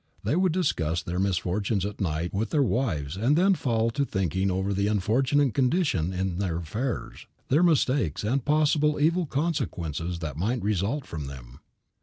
[0.23, 4.49] They would discuss their misfortunes at night with their wives and then fall to thinking
[4.49, 10.37] over the unfortunate conditions in their affairs, their mistakes, and the possible evil consequences that
[10.37, 11.59] might result from them.